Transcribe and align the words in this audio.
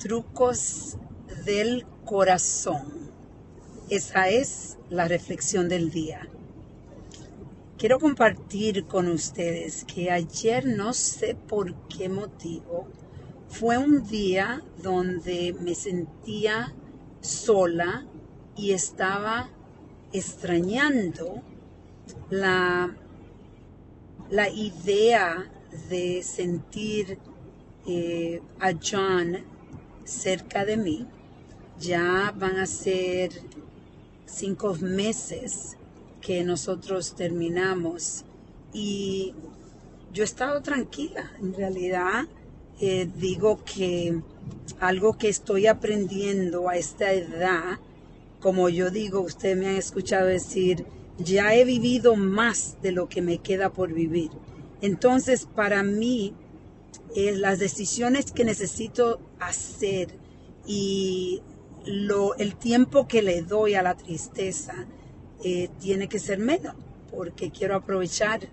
trucos 0.00 0.96
del 1.44 1.84
corazón. 2.06 3.10
Esa 3.90 4.28
es 4.28 4.78
la 4.88 5.06
reflexión 5.06 5.68
del 5.68 5.90
día. 5.90 6.26
Quiero 7.76 7.98
compartir 7.98 8.86
con 8.86 9.08
ustedes 9.08 9.84
que 9.84 10.10
ayer 10.10 10.66
no 10.66 10.94
sé 10.94 11.34
por 11.34 11.74
qué 11.88 12.08
motivo 12.08 12.88
fue 13.48 13.76
un 13.76 14.06
día 14.06 14.62
donde 14.82 15.54
me 15.60 15.74
sentía 15.74 16.74
sola 17.20 18.06
y 18.56 18.72
estaba 18.72 19.50
extrañando 20.12 21.42
la, 22.30 22.96
la 24.30 24.48
idea 24.48 25.50
de 25.90 26.22
sentir 26.22 27.18
eh, 27.86 28.40
a 28.60 28.72
John 28.72 29.59
cerca 30.10 30.64
de 30.64 30.76
mí. 30.76 31.06
Ya 31.78 32.34
van 32.36 32.58
a 32.58 32.66
ser 32.66 33.30
cinco 34.26 34.74
meses 34.80 35.76
que 36.20 36.44
nosotros 36.44 37.14
terminamos 37.14 38.24
y 38.72 39.34
yo 40.12 40.22
he 40.22 40.26
estado 40.26 40.60
tranquila. 40.60 41.32
En 41.40 41.54
realidad, 41.54 42.26
eh, 42.80 43.08
digo 43.16 43.64
que 43.64 44.20
algo 44.78 45.16
que 45.16 45.28
estoy 45.28 45.66
aprendiendo 45.66 46.68
a 46.68 46.76
esta 46.76 47.12
edad, 47.12 47.78
como 48.40 48.68
yo 48.68 48.90
digo, 48.90 49.20
ustedes 49.20 49.56
me 49.56 49.68
han 49.68 49.76
escuchado 49.76 50.26
decir, 50.26 50.86
ya 51.18 51.54
he 51.54 51.64
vivido 51.64 52.16
más 52.16 52.78
de 52.82 52.92
lo 52.92 53.08
que 53.08 53.22
me 53.22 53.38
queda 53.38 53.70
por 53.70 53.92
vivir. 53.92 54.30
Entonces, 54.80 55.46
para 55.46 55.82
mí, 55.82 56.34
eh, 57.14 57.36
las 57.36 57.58
decisiones 57.58 58.30
que 58.30 58.44
necesito 58.44 59.20
hacer 59.40 60.14
y 60.66 61.42
lo, 61.84 62.36
el 62.36 62.54
tiempo 62.54 63.08
que 63.08 63.22
le 63.22 63.42
doy 63.42 63.74
a 63.74 63.82
la 63.82 63.96
tristeza 63.96 64.86
eh, 65.42 65.70
tiene 65.80 66.08
que 66.08 66.18
ser 66.18 66.38
menos, 66.38 66.74
porque 67.10 67.50
quiero 67.50 67.74
aprovechar 67.74 68.48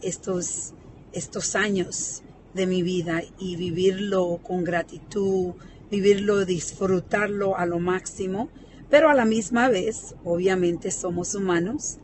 estos, 0.00 0.72
estos 1.12 1.54
años 1.54 2.22
de 2.54 2.66
mi 2.66 2.82
vida 2.82 3.22
y 3.38 3.56
vivirlo 3.56 4.40
con 4.42 4.64
gratitud, 4.64 5.54
vivirlo, 5.90 6.44
disfrutarlo 6.44 7.56
a 7.56 7.66
lo 7.66 7.78
máximo, 7.78 8.48
pero 8.90 9.10
a 9.10 9.14
la 9.14 9.24
misma 9.24 9.68
vez, 9.68 10.16
obviamente 10.24 10.90
somos 10.90 11.34
humanos 11.34 11.98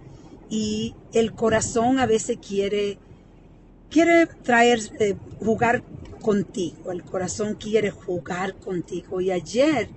y 0.49 0.95
el 1.13 1.33
corazón 1.33 1.99
a 1.99 2.07
veces 2.07 2.39
quiere 2.39 2.99
quiere 3.91 4.27
traer, 4.27 4.81
eh, 5.01 5.17
jugar 5.41 5.83
contigo, 6.21 6.93
el 6.93 7.03
corazón 7.03 7.55
quiere 7.55 7.91
jugar 7.91 8.55
contigo. 8.57 9.21
Y 9.21 9.31
ayer 9.31 9.89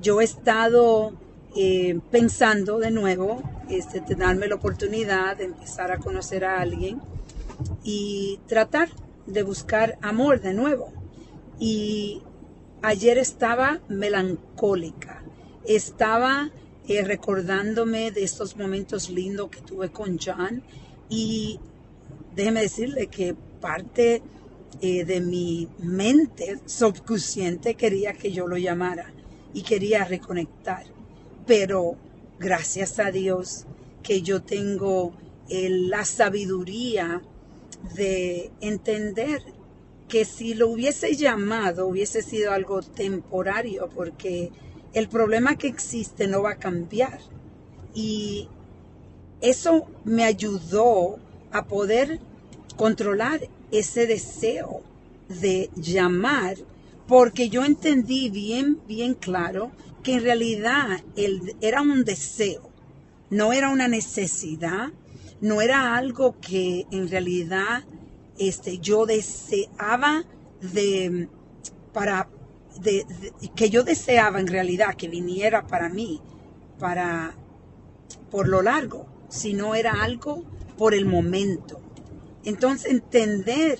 yo 0.00 0.20
he 0.20 0.24
estado 0.24 1.12
eh, 1.56 2.00
pensando 2.10 2.78
de 2.78 2.90
nuevo, 2.90 3.42
este, 3.68 4.02
darme 4.14 4.48
la 4.48 4.56
oportunidad 4.56 5.36
de 5.36 5.44
empezar 5.44 5.92
a 5.92 5.98
conocer 5.98 6.44
a 6.44 6.60
alguien 6.60 7.00
y 7.82 8.40
tratar 8.46 8.88
de 9.26 9.42
buscar 9.42 9.98
amor 10.02 10.40
de 10.40 10.54
nuevo. 10.54 10.92
Y 11.58 12.22
ayer 12.82 13.18
estaba 13.18 13.80
melancólica, 13.88 15.22
estaba 15.64 16.50
eh, 16.88 17.02
recordándome 17.02 18.10
de 18.10 18.24
estos 18.24 18.56
momentos 18.56 19.08
lindos 19.08 19.48
que 19.50 19.60
tuve 19.60 19.90
con 19.90 20.18
John 20.18 20.62
y 21.08 21.58
déjeme 22.34 22.60
decirle 22.60 23.06
que 23.06 23.34
parte 23.60 24.22
eh, 24.80 25.04
de 25.04 25.20
mi 25.20 25.68
mente 25.78 26.58
subconsciente 26.66 27.74
quería 27.74 28.12
que 28.12 28.32
yo 28.32 28.46
lo 28.46 28.56
llamara 28.56 29.12
y 29.52 29.62
quería 29.62 30.04
reconectar. 30.04 30.84
Pero 31.46 31.96
gracias 32.38 32.98
a 32.98 33.10
Dios 33.10 33.66
que 34.02 34.22
yo 34.22 34.42
tengo 34.42 35.12
eh, 35.48 35.68
la 35.70 36.04
sabiduría 36.04 37.22
de 37.96 38.50
entender 38.60 39.42
que 40.08 40.24
si 40.24 40.54
lo 40.54 40.68
hubiese 40.68 41.16
llamado 41.16 41.86
hubiese 41.86 42.22
sido 42.22 42.52
algo 42.52 42.82
temporario 42.82 43.88
porque 43.94 44.50
el 44.92 45.08
problema 45.08 45.56
que 45.56 45.66
existe 45.66 46.26
no 46.26 46.42
va 46.42 46.52
a 46.52 46.58
cambiar. 46.58 47.18
Y 47.94 48.48
eso 49.40 49.86
me 50.04 50.24
ayudó 50.24 51.18
a 51.52 51.66
poder 51.66 52.20
controlar 52.76 53.40
ese 53.70 54.06
deseo 54.06 54.82
de 55.28 55.70
llamar, 55.76 56.56
porque 57.06 57.48
yo 57.48 57.64
entendí 57.64 58.30
bien, 58.30 58.80
bien 58.86 59.14
claro 59.14 59.72
que 60.02 60.14
en 60.14 60.22
realidad 60.22 61.02
él 61.16 61.56
era 61.60 61.82
un 61.82 62.04
deseo, 62.04 62.70
no 63.30 63.52
era 63.52 63.70
una 63.70 63.88
necesidad, 63.88 64.92
no 65.40 65.60
era 65.60 65.96
algo 65.96 66.36
que 66.40 66.86
en 66.90 67.08
realidad 67.08 67.84
este, 68.38 68.78
yo 68.78 69.06
deseaba 69.06 70.24
de, 70.60 71.28
para, 71.92 72.28
de, 72.80 73.04
que 73.54 73.70
yo 73.70 73.82
deseaba 73.82 74.40
en 74.40 74.46
realidad 74.46 74.94
que 74.94 75.08
viniera 75.08 75.66
para 75.66 75.88
mí, 75.88 76.20
para, 76.78 77.34
por 78.30 78.48
lo 78.48 78.62
largo, 78.62 79.06
sino 79.28 79.74
era 79.74 80.02
algo 80.02 80.44
por 80.76 80.94
el 80.94 81.06
momento. 81.06 81.80
Entonces 82.44 82.90
entender 82.90 83.78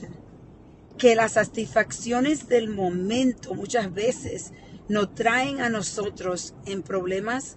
que 0.97 1.14
las 1.14 1.32
satisfacciones 1.32 2.48
del 2.48 2.69
momento 2.69 3.54
muchas 3.54 3.92
veces 3.92 4.52
nos 4.88 5.14
traen 5.14 5.60
a 5.60 5.69
nosotros 5.69 6.54
en 6.66 6.82
problemas, 6.82 7.56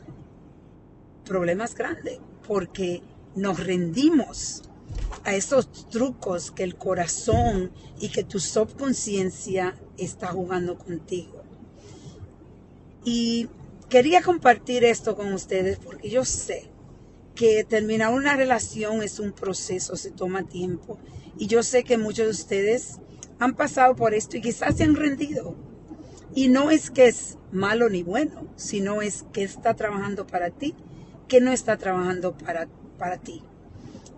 problemas 1.26 1.76
grandes, 1.76 2.20
porque 2.48 3.02
nos 3.36 3.64
rendimos 3.64 4.64
a 5.24 5.36
esos 5.36 5.88
trucos 5.90 6.52
que 6.52 6.64
el 6.64 6.76
corazón 6.76 7.72
y 8.00 8.10
que 8.10 8.24
tu 8.24 8.40
subconsciencia 8.40 9.76
está 9.98 10.28
jugando 10.28 10.78
contigo. 10.78 11.44
Y 13.06 13.50
quería 13.90 14.22
compartir 14.22 14.84
esto 14.84 15.16
con 15.16 15.32
ustedes 15.34 15.78
porque 15.80 16.10
yo 16.10 16.26
sé 16.26 16.70
que 17.38 17.64
terminar 17.64 18.12
una 18.14 18.36
relación 18.36 19.04
es 19.04 19.20
un 19.20 19.32
proceso, 19.32 19.96
se 19.96 20.10
toma 20.10 20.48
tiempo. 20.48 20.98
Y 21.38 21.46
yo 21.46 21.62
sé 21.62 21.84
que 21.84 21.98
muchos 21.98 22.26
de 22.26 22.32
ustedes 22.32 23.00
han 23.38 23.56
pasado 23.56 23.96
por 23.96 24.16
esto 24.16 24.38
y 24.38 24.42
quizás 24.42 24.76
se 24.76 24.84
han 24.84 24.96
rendido. 24.96 25.56
Y 26.34 26.50
no 26.50 26.72
es 26.72 26.90
que 26.90 27.08
es 27.08 27.38
malo 27.52 27.90
ni 27.90 28.02
bueno, 28.02 28.48
sino 28.56 29.04
es 29.04 29.24
que 29.34 29.44
está 29.44 29.76
trabajando 29.76 30.26
para 30.26 30.50
ti, 30.50 30.74
que 31.28 31.40
no 31.40 31.52
está 31.52 31.78
trabajando 31.78 32.36
para, 32.36 32.68
para 32.98 33.18
ti. 33.18 33.44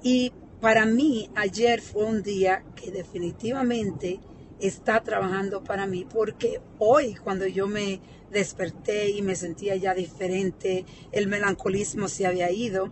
Y 0.01 0.31
para 0.61 0.85
mí 0.85 1.29
ayer 1.35 1.81
fue 1.81 2.05
un 2.05 2.23
día 2.23 2.63
que 2.75 2.89
definitivamente 2.89 4.21
está 4.61 5.03
trabajando 5.03 5.61
para 5.61 5.87
mí, 5.87 6.05
porque 6.09 6.61
hoy 6.77 7.15
cuando 7.15 7.47
yo 7.47 7.67
me 7.67 7.99
desperté 8.31 9.09
y 9.09 9.21
me 9.21 9.35
sentía 9.35 9.75
ya 9.75 9.93
diferente, 9.93 10.85
el 11.11 11.27
melancolismo 11.27 12.07
se 12.07 12.25
había 12.25 12.49
ido, 12.51 12.91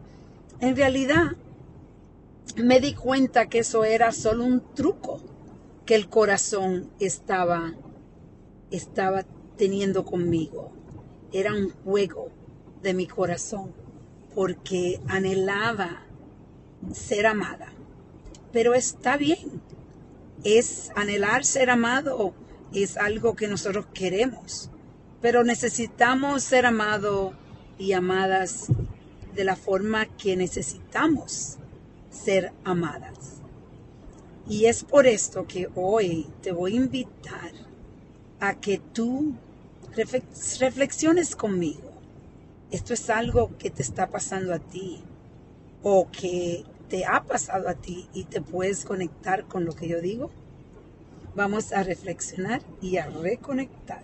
en 0.59 0.75
realidad, 0.75 1.33
me 2.55 2.79
di 2.79 2.93
cuenta 2.93 3.47
que 3.47 3.59
eso 3.59 3.83
era 3.83 4.11
solo 4.11 4.43
un 4.43 4.73
truco 4.73 5.21
que 5.85 5.95
el 5.95 6.09
corazón 6.09 6.91
estaba, 6.99 7.73
estaba 8.71 9.23
teniendo 9.57 10.03
conmigo. 10.03 10.71
Era 11.31 11.53
un 11.53 11.69
juego 11.69 12.31
de 12.81 12.93
mi 12.93 13.07
corazón 13.07 13.73
porque 14.33 14.99
anhelaba 15.07 16.03
ser 16.91 17.27
amada. 17.27 17.71
Pero 18.51 18.73
está 18.73 19.17
bien. 19.17 19.61
Es 20.43 20.91
anhelar 20.95 21.43
ser 21.43 21.69
amado, 21.69 22.33
es 22.73 22.97
algo 22.97 23.35
que 23.35 23.47
nosotros 23.47 23.87
queremos. 23.93 24.69
Pero 25.21 25.43
necesitamos 25.43 26.43
ser 26.43 26.65
amados 26.65 27.33
y 27.77 27.93
amadas 27.93 28.67
de 29.37 29.43
la 29.43 29.55
forma 29.55 30.07
que 30.17 30.35
necesitamos 30.35 31.57
ser 32.09 32.51
amadas. 32.63 33.35
Y 34.49 34.65
es 34.65 34.83
por 34.83 35.05
esto 35.05 35.45
que 35.45 35.69
hoy 35.75 36.27
te 36.41 36.51
voy 36.51 36.73
a 36.73 36.77
invitar 36.77 37.51
a 38.39 38.59
que 38.59 38.79
tú 38.79 39.35
reflexiones 40.59 41.35
conmigo. 41.35 41.91
Esto 42.71 42.95
es 42.95 43.09
algo 43.11 43.55
que 43.59 43.69
te 43.69 43.83
está 43.83 44.09
pasando 44.09 44.53
a 44.53 44.59
ti 44.59 45.03
o 45.83 46.09
que 46.09 46.65
te 46.89 47.05
ha 47.05 47.23
pasado 47.23 47.69
a 47.69 47.75
ti 47.75 48.09
y 48.13 48.23
te 48.23 48.41
puedes 48.41 48.85
conectar 48.85 49.45
con 49.45 49.65
lo 49.65 49.73
que 49.73 49.87
yo 49.87 50.01
digo. 50.01 50.31
Vamos 51.35 51.71
a 51.73 51.83
reflexionar 51.83 52.61
y 52.81 52.97
a 52.97 53.05
reconectar. 53.07 54.03